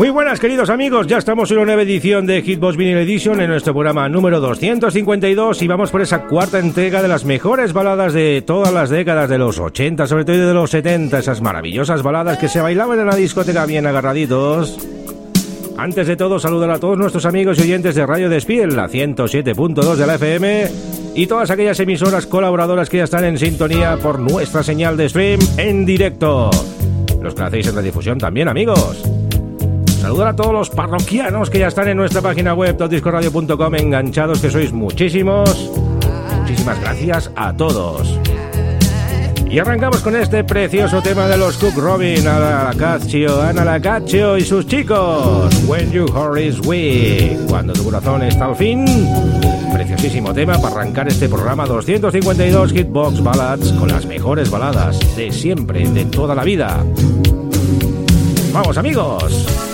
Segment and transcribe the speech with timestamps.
[0.00, 3.50] Muy buenas queridos amigos, ya estamos en una nueva edición de Hitbox Vinyl Edition en
[3.50, 8.40] nuestro programa número 252 y vamos por esa cuarta entrega de las mejores baladas de
[8.40, 12.48] todas las décadas de los 80, sobre todo de los 70, esas maravillosas baladas que
[12.48, 14.78] se bailaban en la discoteca bien agarraditos.
[15.76, 19.96] Antes de todo, saludar a todos nuestros amigos y oyentes de Radio Despiel, la 107.2
[19.96, 20.68] de la FM
[21.14, 25.40] y todas aquellas emisoras colaboradoras que ya están en sintonía por nuestra señal de stream
[25.58, 26.48] en directo.
[27.20, 29.19] Los que hacéis en redifusión también, amigos.
[30.10, 34.50] Saludar a todos los parroquianos que ya están en nuestra página web todiscoradio.com enganchados, que
[34.50, 35.70] sois muchísimos.
[36.36, 38.18] Muchísimas gracias a todos.
[39.48, 44.40] Y arrancamos con este precioso tema de los Cook Robin, Ana Lacaccio, Ana Lacaccio y
[44.40, 45.54] sus chicos.
[45.68, 48.84] When your heart is weak, cuando tu corazón está al fin.
[49.72, 55.88] Preciosísimo tema para arrancar este programa 252 Hitbox Ballads con las mejores baladas de siempre,
[55.88, 56.84] de toda la vida.
[58.52, 59.69] Vamos amigos.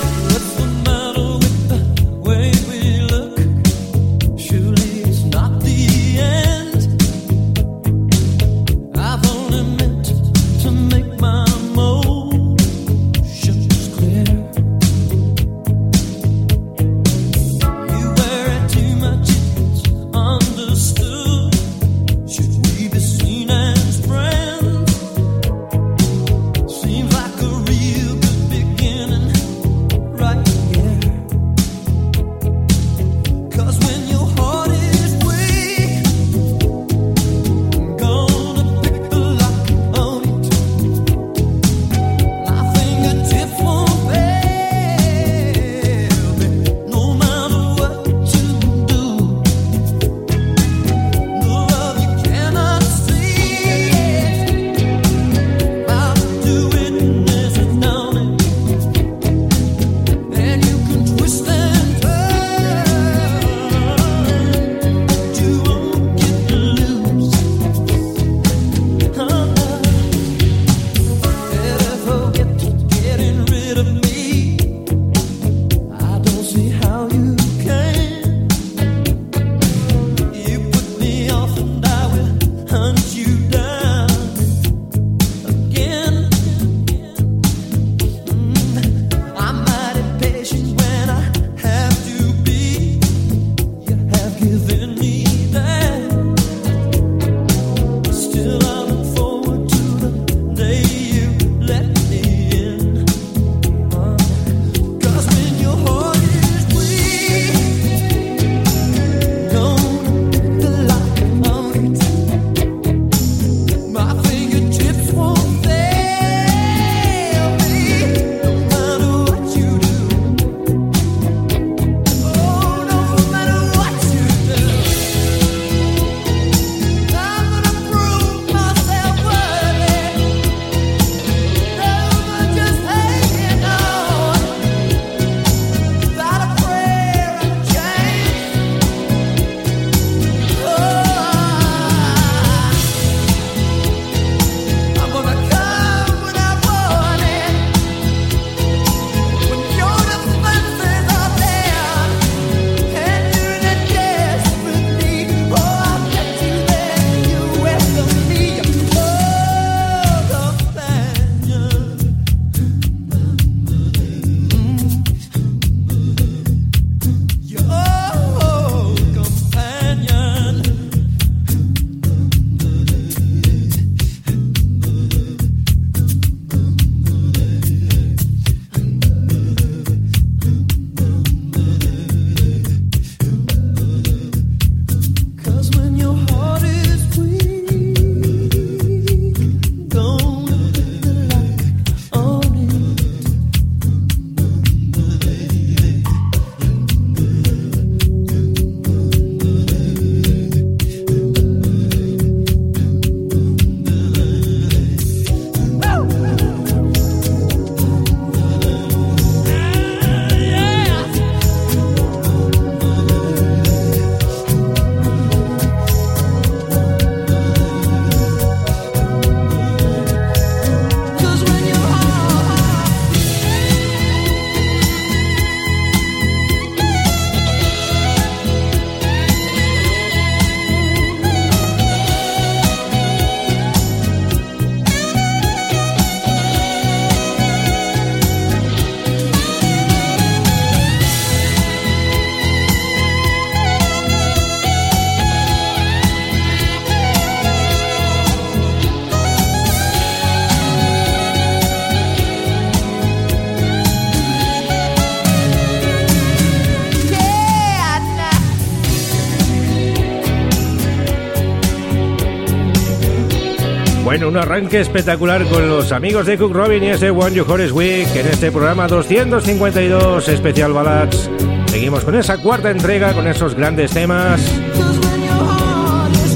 [264.26, 268.08] Un arranque espectacular con los amigos de Cook Robin y ese One You Horace Week
[268.16, 271.30] en este programa 252 Especial Ballads.
[271.66, 274.40] Seguimos con esa cuarta entrega, con esos grandes temas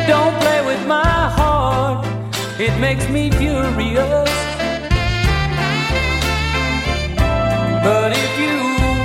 [0.07, 2.07] don't play with my heart,
[2.61, 4.31] it makes me furious.
[7.87, 8.57] But if you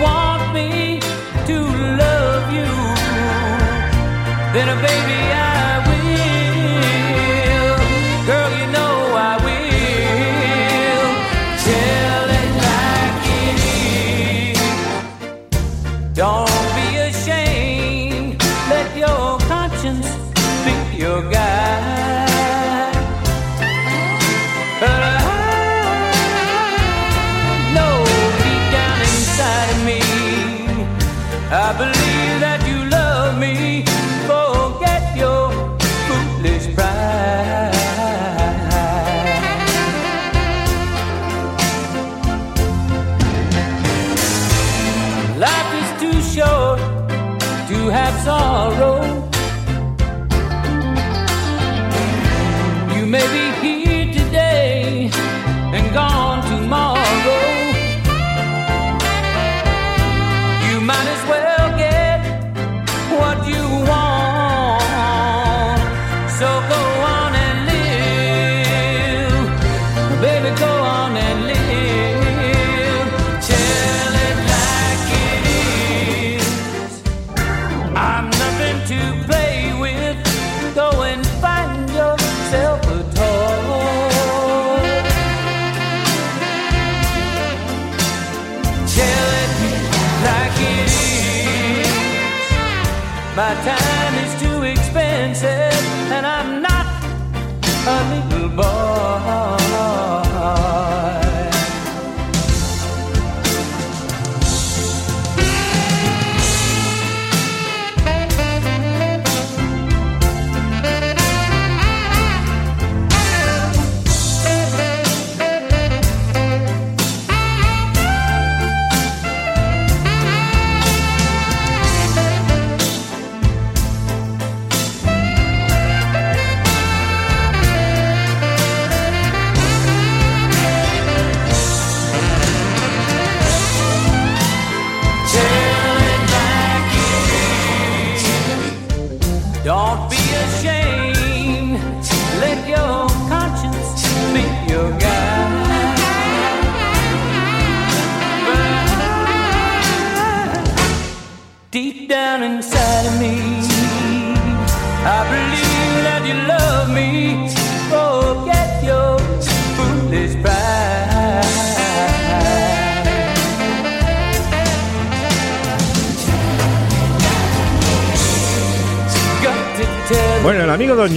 [0.06, 1.00] want me
[1.50, 1.57] to
[2.04, 2.72] love you,
[4.54, 5.19] then uh, baby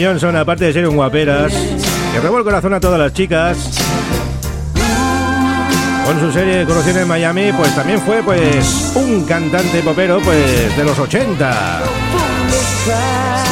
[0.00, 1.52] Johnson, aparte de ser un guaperas,
[2.12, 3.56] que robó el corazón a todas las chicas,
[6.04, 10.84] con su serie conocida en Miami, pues también fue pues un cantante popero pues de
[10.84, 11.80] los 80.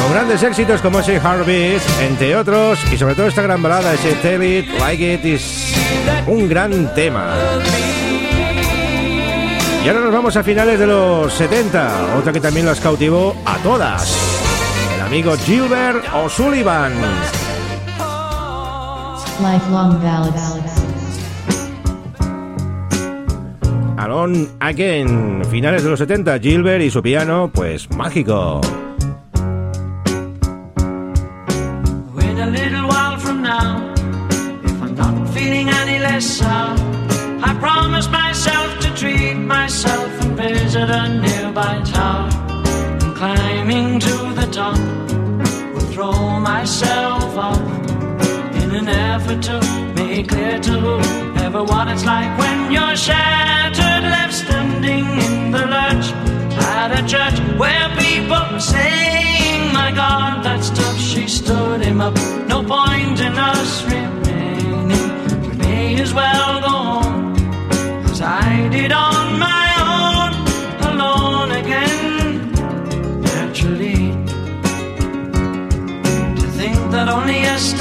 [0.01, 4.13] Con grandes éxitos como ese Heartbeat, entre otros, y sobre todo esta gran balada, ese
[4.15, 5.73] Tell It Like It, es
[6.27, 7.33] un gran tema.
[9.83, 13.57] Y ahora nos vamos a finales de los 70, otra que también las cautivó a
[13.57, 14.30] todas.
[15.11, 16.93] Amigo Gilbert O'Sullivan.
[19.41, 20.71] Lifelong ballads.
[23.97, 28.61] Alone Again, finales de los 70, Gilbert y su piano, pues mágico.
[32.15, 33.93] Wait a little while from now,
[34.63, 36.73] if I'm not feeling any less sour,
[37.43, 42.29] I promise myself to treat myself and visit a nearby tower.
[43.01, 44.30] And climbing to
[46.61, 47.59] myself up
[48.61, 49.57] in an effort to
[49.95, 56.07] make clear to whoever what it's like when you're shattered, left standing in the lurch
[56.77, 62.13] at a church where people are saying, My God, that stuff she stood him up.
[62.47, 65.41] No point in us remaining.
[65.41, 66.77] We may as well go.
[68.05, 69.10] Cause I did on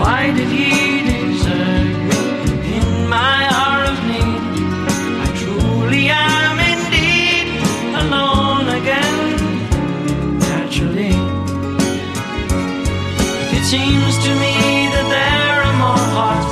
[0.00, 2.22] Why did He desert me
[2.78, 4.42] in my hour of need?
[5.24, 7.46] I truly am indeed
[8.02, 9.18] alone again.
[10.38, 11.14] Naturally,
[13.56, 14.54] it seems to me
[14.94, 16.49] that there are more hearts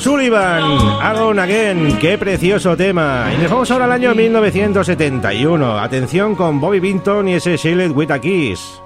[0.00, 0.62] O'Sullivan,
[1.02, 3.26] Alone Again, qué precioso tema.
[3.36, 5.78] Y nos vamos ahora al año 1971.
[5.78, 8.80] Atención con Bobby Binton y ese Shielded with a Kiss.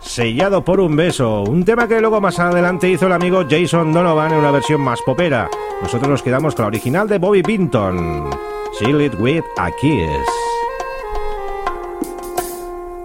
[0.00, 4.32] Sellado por un beso, un tema que luego más adelante hizo el amigo Jason Donovan
[4.32, 5.48] en una versión más popera.
[5.80, 8.28] Nosotros nos quedamos con la original de Bobby Binton,
[8.78, 10.28] Shielded with a Kiss.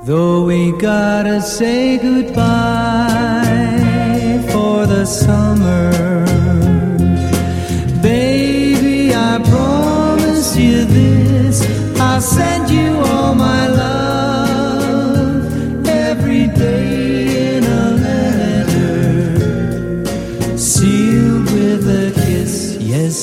[0.03, 2.96] Though we gotta say goodbye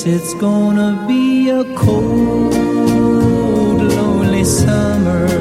[0.07, 2.53] It's gonna be a cold,
[3.81, 5.34] lonely summer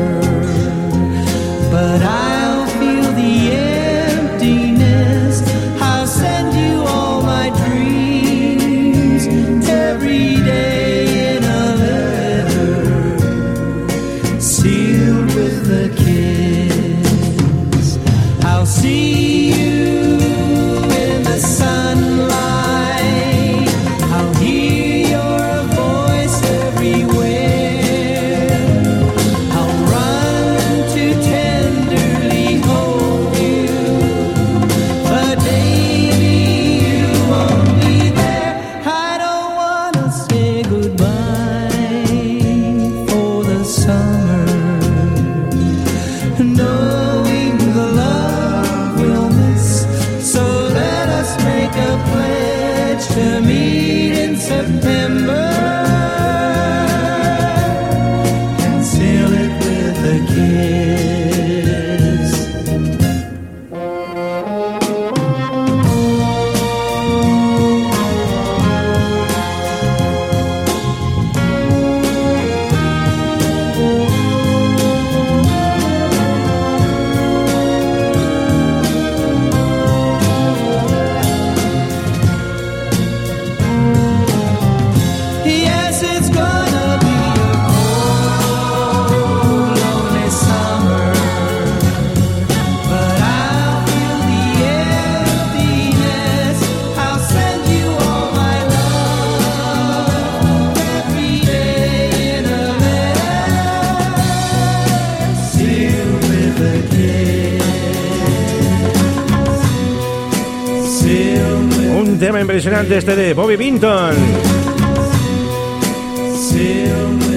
[112.45, 114.15] impresionante este de Bobby Binton.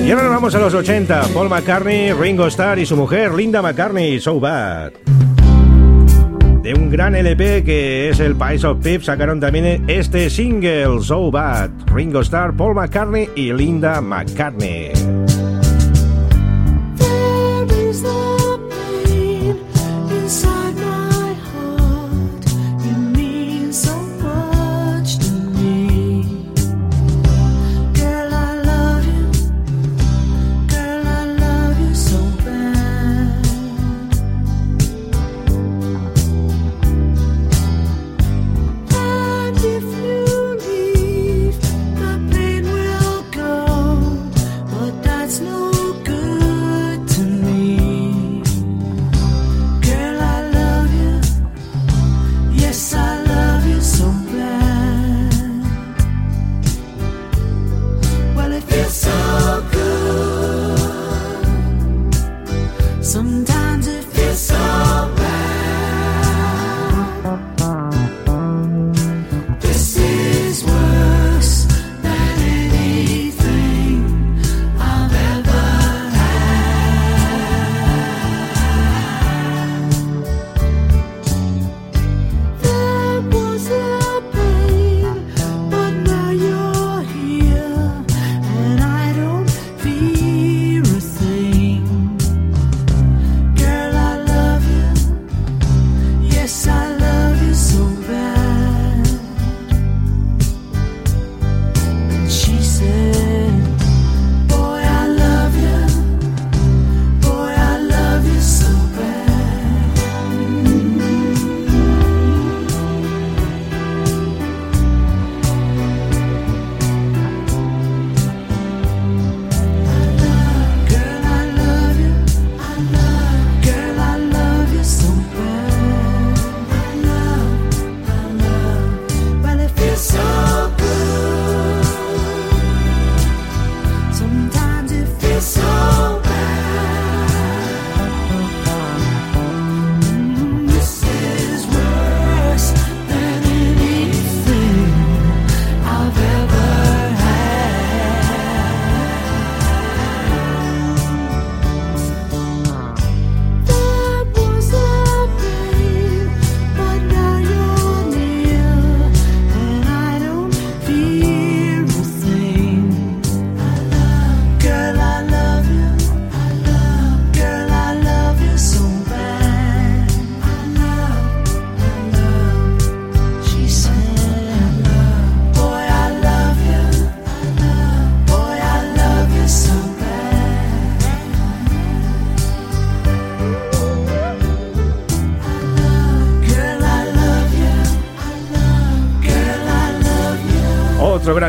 [0.06, 1.22] Y ahora nos vamos a los 80.
[1.34, 4.92] Paul McCartney, Ringo Starr y su mujer Linda McCartney, So Bad.
[6.62, 11.32] De un gran LP que es el Pies of Pip sacaron también este single, So
[11.32, 11.70] Bad.
[11.94, 14.92] Ringo Starr, Paul McCartney y Linda McCartney.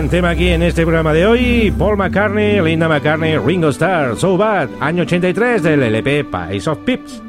[0.09, 1.75] Tema aquí en este programa de hoy.
[1.77, 7.23] Paul McCartney, Linda McCartney, Ringo Starr, So Bad, año 83 del LP Pies of Pips.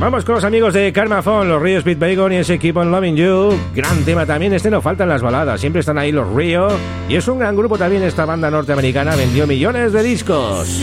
[0.00, 2.90] Vamos con los amigos de Karma Phone, los Rio Speed Bacon y ese Keep on
[2.90, 3.56] Loving You.
[3.74, 6.68] Gran tema también, este no faltan las baladas, siempre están ahí los Rio.
[7.08, 10.82] Y es un gran grupo también, esta banda norteamericana vendió millones de discos.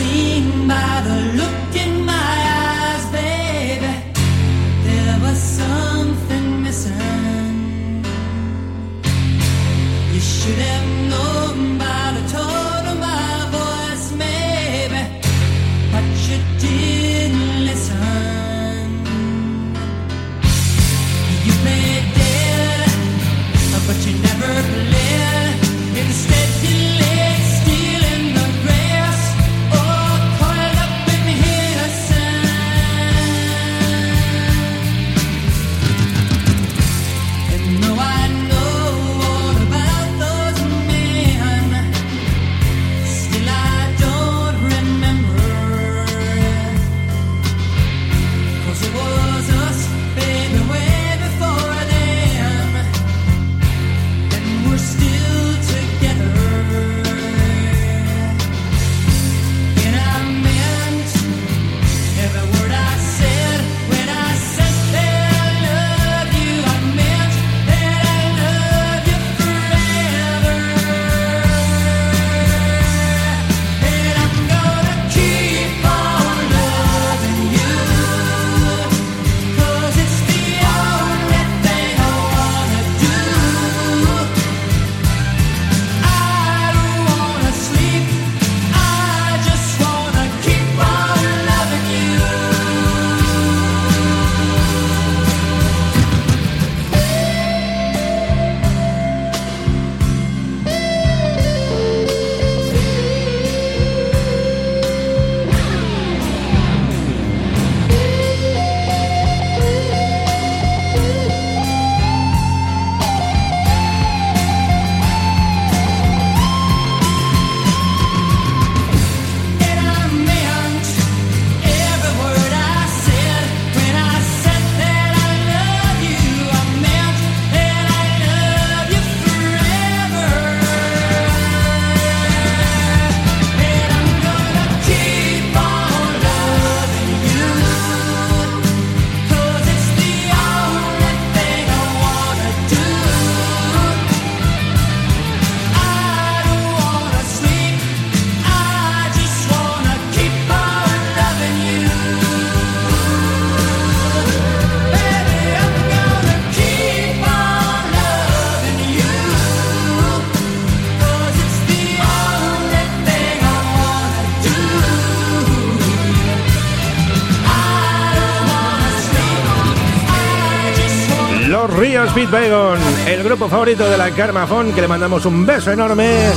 [173.06, 176.30] El grupo favorito de la Carmafón, que le mandamos un beso enorme.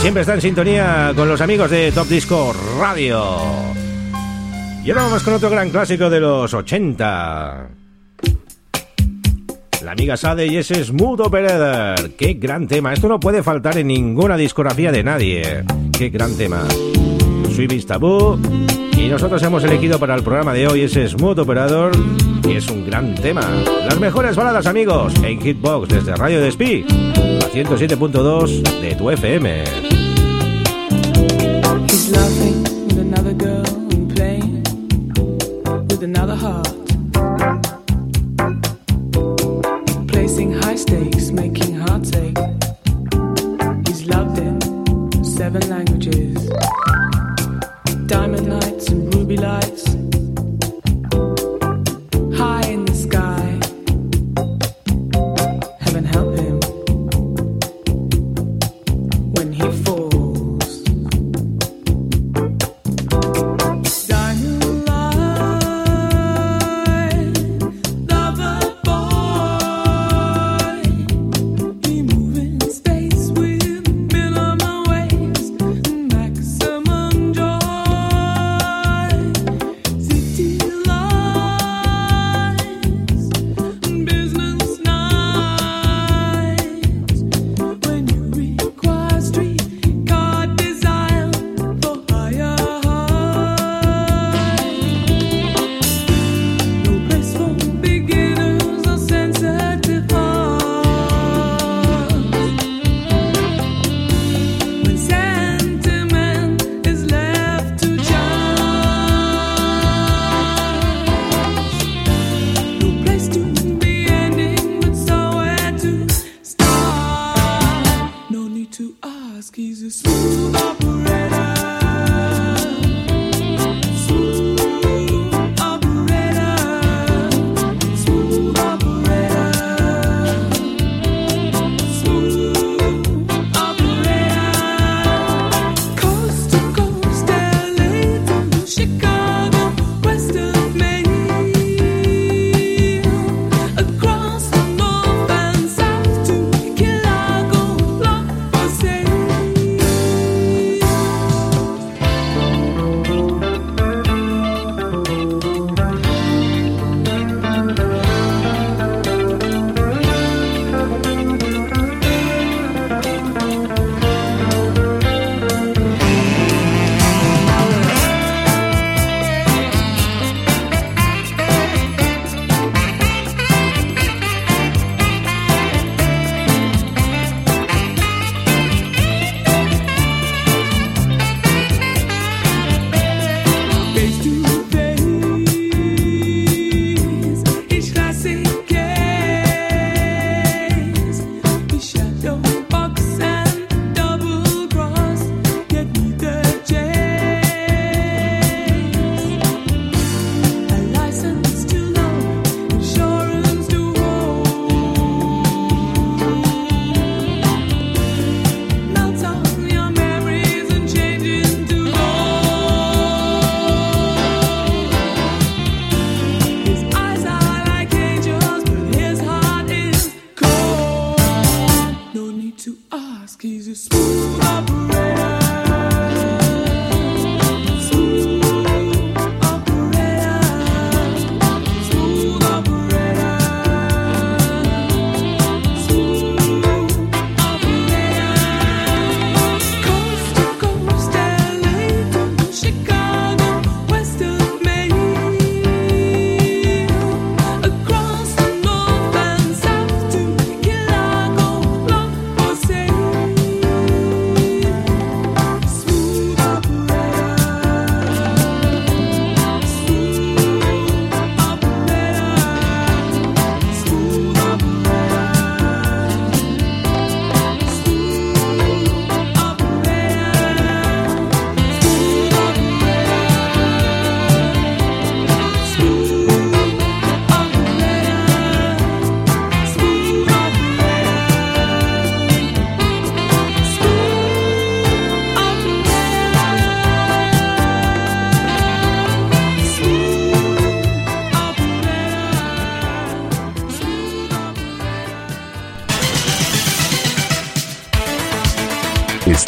[0.00, 3.24] Siempre está en sintonía con los amigos de Top Disco Radio.
[4.84, 7.68] Y ahora vamos con otro gran clásico de los 80.
[9.82, 12.10] La amiga Sade y ese Smooth Operator.
[12.10, 12.92] Qué gran tema.
[12.92, 15.64] Esto no puede faltar en ninguna discografía de nadie.
[15.98, 16.62] Qué gran tema.
[17.52, 18.38] Swimming Taboo.
[19.08, 21.92] Y nosotros hemos elegido para el programa de hoy ese Smooth Operator.
[22.46, 23.40] Y es un gran tema.
[23.86, 26.84] Las mejores baladas, amigos, en Hitbox desde Radio Despí.
[27.42, 29.64] A 107.2 de tu FM.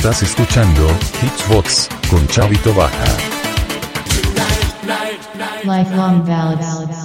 [0.01, 0.89] Estás escuchando
[1.23, 3.05] Hitsbox con Chavito Baja.
[5.63, 7.05] Lifelong ballads.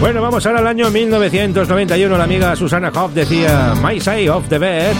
[0.00, 2.18] Bueno, vamos ahora al año 1991.
[2.18, 4.92] La amiga Susana Hoff decía My Side of the Bed.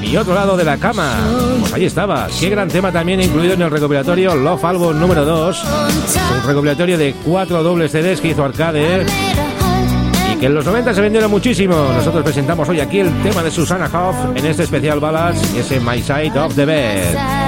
[0.00, 1.14] Mi otro lado de la cama.
[1.60, 2.26] Pues ahí estaba.
[2.40, 5.64] Qué gran tema también incluido en el recopilatorio Love Album número 2.
[5.64, 9.06] Un recopilatorio de cuatro dobles CDs que hizo Arcade.
[10.40, 11.74] Que en los 90 se vendieron muchísimo.
[11.92, 16.00] Nosotros presentamos hoy aquí el tema de Susana Hoff en este especial Ballads, ese My
[16.00, 17.39] Side of the Bed.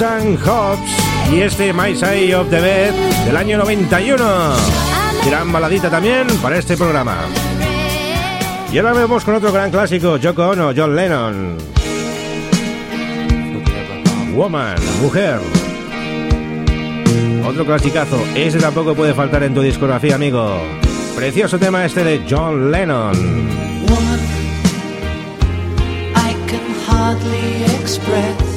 [0.00, 2.94] Susan Hobbs y este My Side of the Bed
[3.26, 4.24] del año 91.
[5.26, 7.18] Gran baladita también para este programa.
[8.72, 11.58] Y ahora vemos con otro gran clásico, Yoko Ono, John Lennon.
[14.34, 15.38] Woman, mujer.
[17.46, 20.62] Otro clasicazo, ese tampoco puede faltar en tu discografía, amigo.
[21.14, 23.14] Precioso tema este de John Lennon.
[26.14, 28.49] I can hardly express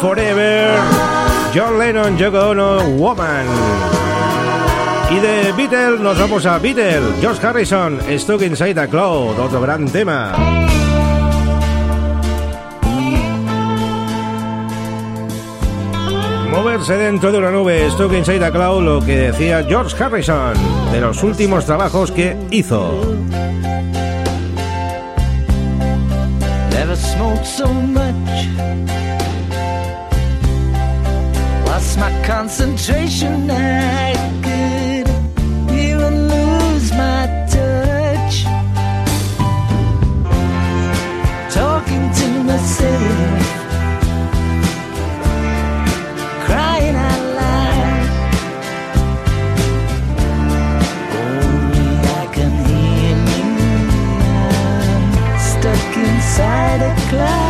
[0.00, 0.78] Forever,
[1.52, 3.46] John Lennon, Yoko Ono, Woman.
[5.10, 9.86] Y de Beatle nos vamos a Beatle, George Harrison, Stuck Inside a Cloud, otro gran
[9.88, 10.34] tema.
[16.50, 20.54] Moverse dentro de una nube, Stuck Inside a Cloud, lo que decía George Harrison,
[20.92, 23.18] de los últimos trabajos que hizo.
[31.78, 33.48] Lost my concentration.
[33.48, 34.12] I
[34.42, 35.08] could
[35.72, 37.22] even lose my
[37.54, 38.36] touch.
[41.54, 43.42] Talking to myself.
[46.46, 48.06] Crying out loud.
[51.22, 53.18] Only I can hear
[55.48, 57.47] stuck inside a cloud.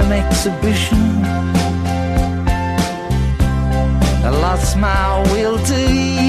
[0.00, 1.24] Some exhibition.
[4.24, 6.19] I lost my will to eat.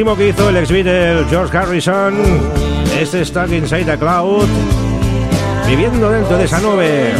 [0.00, 2.14] Ultimísimo que hizo el ex Beatle George Harrison,
[2.98, 4.48] este Stuck Inside a Cloud,
[5.66, 7.12] viviendo dentro de esa nube.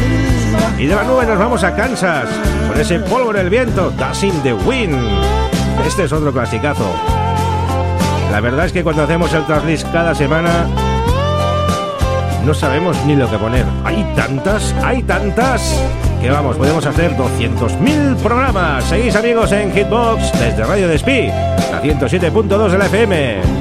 [0.78, 2.26] Y de la nube nos vamos a Kansas,
[2.68, 4.96] con ese polvo en el viento, Dashing the Wind.
[5.86, 6.90] Este es otro clasicazo.
[8.30, 10.66] La verdad es que cuando hacemos el tracklist cada semana,
[12.46, 13.66] no sabemos ni lo que poner.
[13.84, 15.78] Hay tantas, hay tantas,
[16.20, 18.84] que vamos, podemos hacer 200.000 programas.
[18.84, 23.59] Seguís amigos en Hitbox desde Radio Despí, la 107.2 de la FM.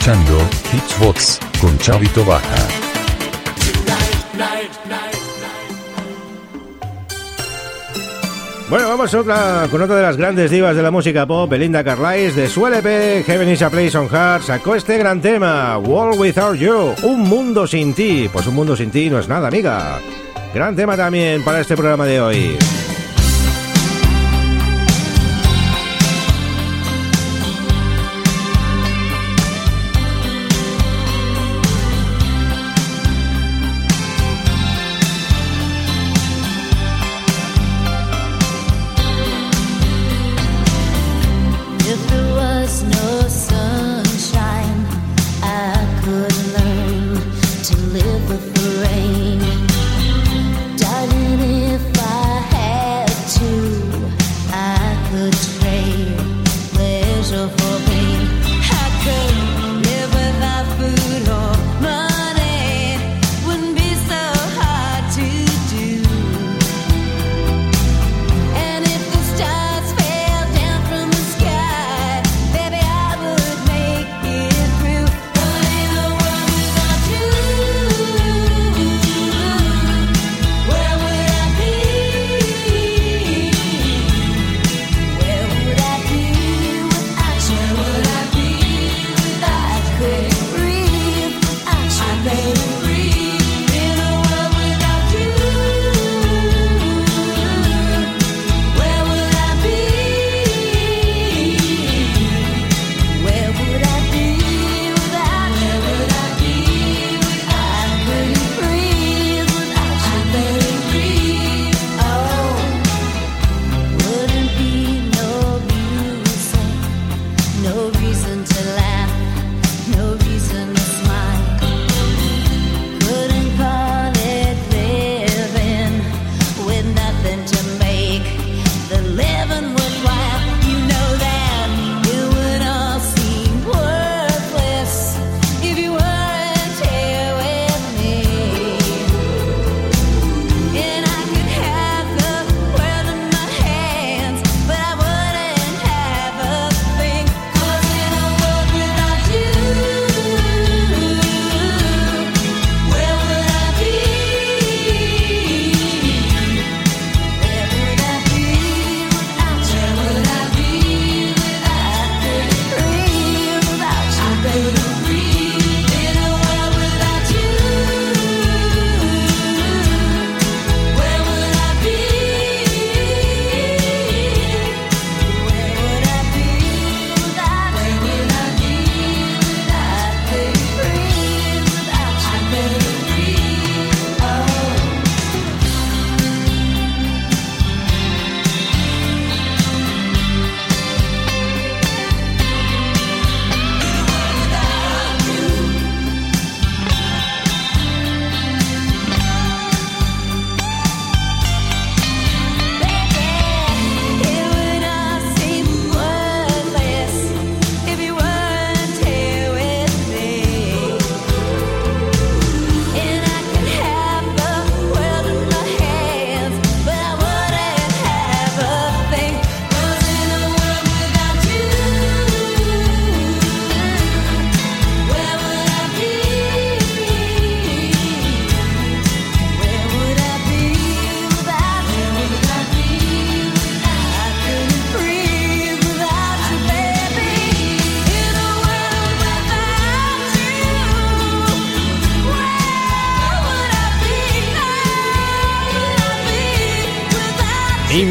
[0.00, 0.38] Escuchando
[0.72, 2.68] Hitsbox con Chavito Baja.
[8.70, 12.42] Bueno, vamos otra, con otra de las grandes divas de la música pop, Belinda Carlisle,
[12.42, 16.56] de su LP Heaven is a Place on Heart, sacó este gran tema, World Without
[16.56, 18.30] You, Un Mundo Sin Ti.
[18.32, 19.98] Pues un mundo sin ti no es nada, amiga.
[20.54, 22.56] Gran tema también para este programa de hoy.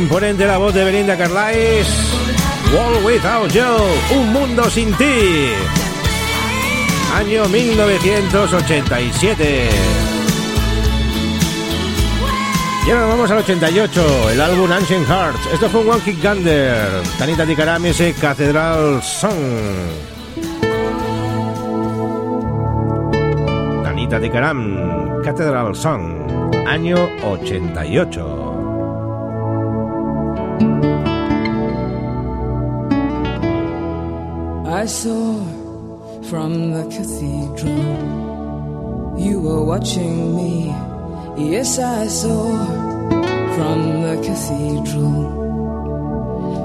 [0.09, 1.85] Imponente la voz de Belinda Carlisle.
[2.73, 3.61] World Without You,
[4.17, 5.51] Un Mundo Sin Ti.
[7.15, 9.69] Año 1987.
[12.87, 15.45] Y ahora vamos al 88, el álbum Ancient Hearts.
[15.53, 17.03] Esto fue One Kick Gander.
[17.19, 19.37] Tanita Tikaram y ese Cathedral Song.
[23.83, 26.55] Tanita Tikaram, Cathedral Song.
[26.65, 28.48] Año 88.
[34.79, 35.43] I saw
[36.29, 37.83] from the cathedral
[39.19, 40.67] you were watching me.
[41.51, 42.45] Yes, I saw
[43.55, 45.19] from the cathedral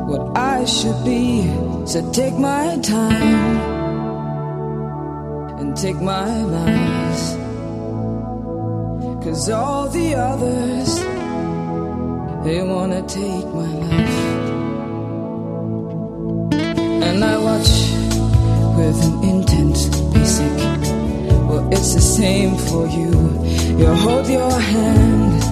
[0.07, 1.43] what I should be.
[1.87, 3.57] So take my time
[5.59, 7.35] and take my lies.
[9.25, 11.01] Cause all the others,
[12.45, 14.21] they wanna take my life.
[17.09, 17.94] And I watch
[18.87, 19.77] with an intent
[20.13, 20.57] basic.
[21.49, 23.13] Well, it's the same for you.
[23.79, 25.43] You hold your hand,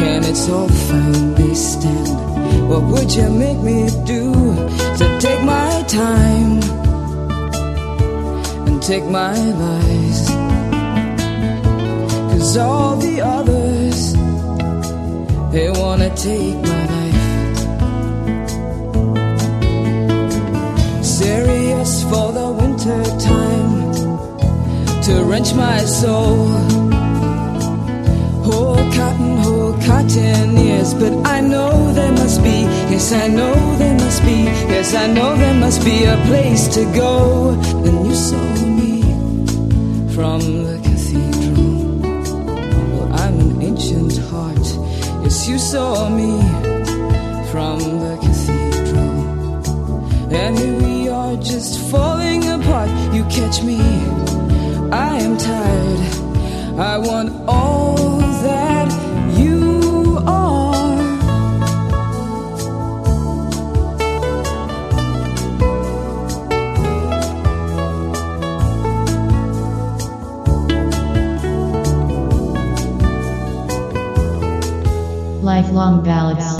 [0.00, 2.08] and it's all fine, they stand.
[2.68, 4.32] What would you make me do
[4.98, 6.62] to take my time
[8.66, 10.20] and take my lies?
[12.30, 14.14] Cause all the others,
[15.52, 17.22] they wanna take my life.
[21.04, 23.92] Serious for the winter time
[25.02, 26.48] to wrench my soul.
[28.42, 32.62] Whole cotton, whole cotton ears, but I know there must be,
[32.92, 36.84] yes, I know there must be, yes, I know there must be a place to
[36.94, 37.52] go.
[37.82, 38.46] Then you saw
[38.80, 39.02] me
[40.14, 41.98] from the cathedral.
[42.92, 44.66] Well, I'm an ancient heart,
[45.22, 46.32] yes, you saw me
[47.52, 49.24] from the cathedral.
[50.32, 50.93] And here we
[51.42, 52.90] just falling apart.
[53.14, 53.78] You catch me,
[54.90, 56.00] I am tired.
[56.78, 58.90] I want all that
[59.38, 60.74] you are.
[75.42, 76.53] Lifelong ballads.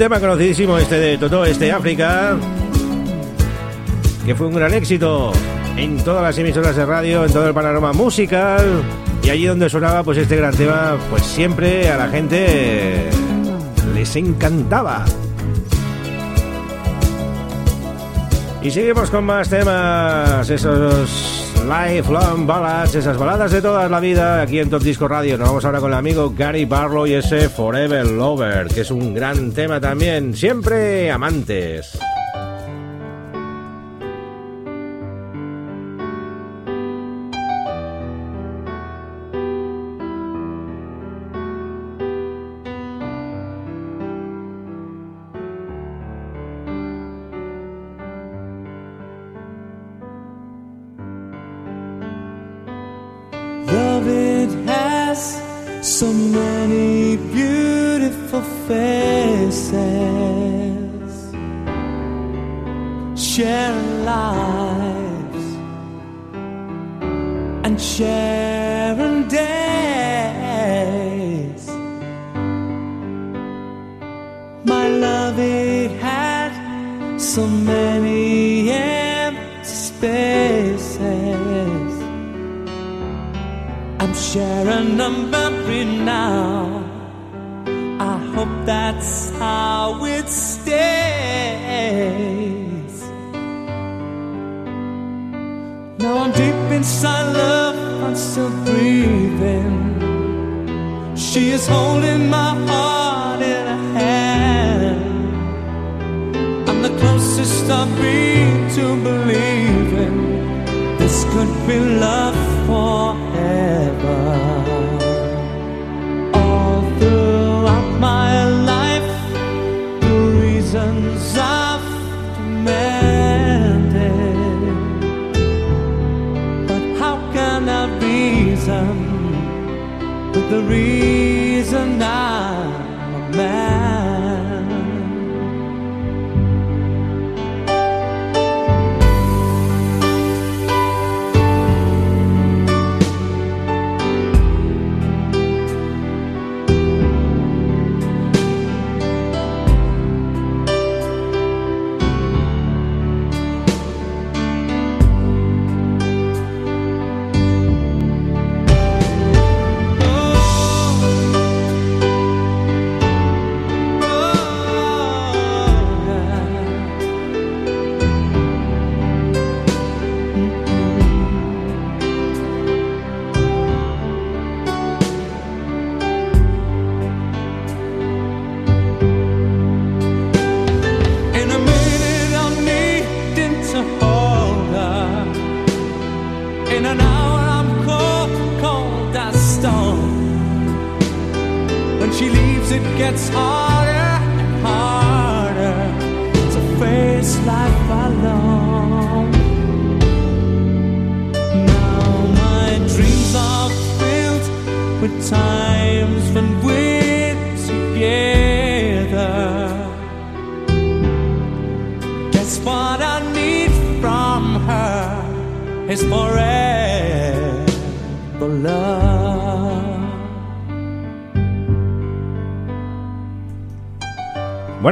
[0.00, 2.34] Tema conocidísimo este de Toto, este África,
[4.24, 5.30] que fue un gran éxito
[5.76, 8.82] en todas las emisoras de radio, en todo el panorama musical.
[9.22, 13.10] Y allí donde sonaba pues este gran tema, pues siempre a la gente
[13.94, 15.04] les encantaba.
[18.62, 21.39] Y seguimos con más temas, esos
[21.70, 25.38] lifelong ballads, esas baladas de toda la vida aquí en Top Disco Radio.
[25.38, 29.14] Nos vamos ahora con el amigo Gary Barlow y ese Forever Lover, que es un
[29.14, 31.96] gran tema también, siempre amantes.
[56.60, 59.80] Many beautiful faces.
[63.28, 63.76] Share
[64.12, 65.46] lives
[67.64, 69.62] and sharing days.
[74.72, 76.52] My love, it had
[77.18, 78.49] so many
[84.32, 86.84] Sharing a memory now.
[87.98, 90.70] I hope that's how it stays.
[95.98, 99.78] Now I'm deep inside love, I'm still breathing.
[101.16, 105.02] She is holding my heart in her hand.
[106.68, 110.18] I'm the closest I've been to believing
[110.98, 113.89] this could be love forever.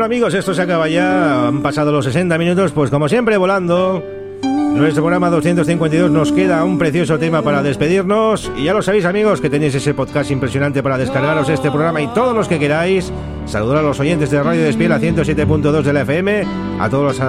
[0.09, 4.03] Amigos, esto se acaba ya, han pasado los 60 minutos, pues como siempre volando.
[4.43, 9.43] Nuestro programa 252 nos queda un precioso tema para despedirnos y ya lo sabéis amigos
[9.43, 13.13] que tenéis ese podcast impresionante para descargaros este programa y todos los que queráis.
[13.45, 16.45] Saludar a los oyentes de Radio Despiel a 107.2 de la FM,
[16.81, 17.21] a, todos los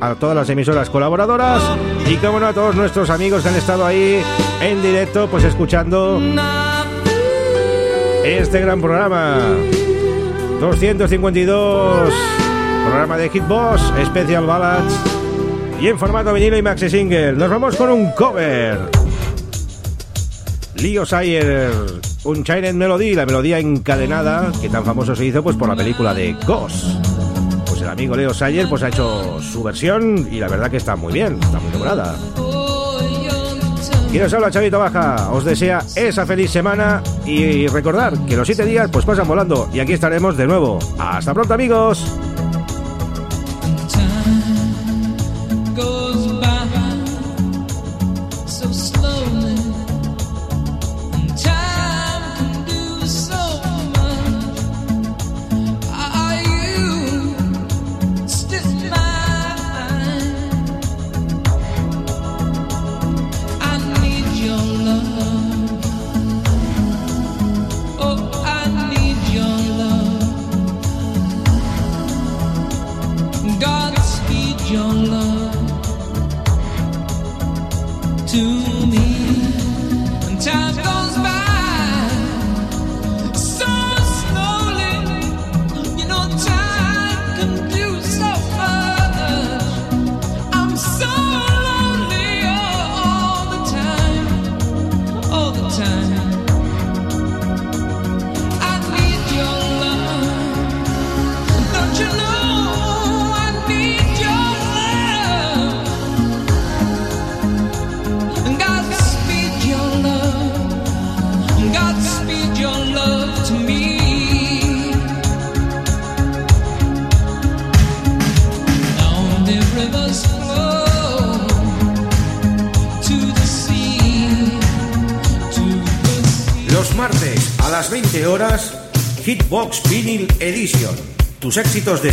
[0.00, 1.60] a todas las emisoras colaboradoras
[2.08, 4.22] y como a todos nuestros amigos que han estado ahí
[4.62, 6.22] en directo pues escuchando
[8.24, 9.56] este gran programa.
[10.60, 12.12] 252
[12.84, 14.94] programa de Hitbox, Special Ballads
[15.80, 17.32] y en formato vinilo y maxi single.
[17.32, 18.76] Nos vamos con un cover.
[20.74, 21.70] Leo Sayer,
[22.24, 26.12] un China Melody, la melodía encadenada que tan famoso se hizo pues por la película
[26.12, 27.06] de Ghost.
[27.66, 30.96] Pues el amigo Leo Sayer pues ha hecho su versión y la verdad que está
[30.96, 32.16] muy bien, está muy lograda.
[34.12, 38.64] Y nos habla Chavito Baja, os desea esa feliz semana y recordar que los siete
[38.64, 40.78] días pues pasan volando y aquí estaremos de nuevo.
[40.98, 42.06] Hasta pronto amigos.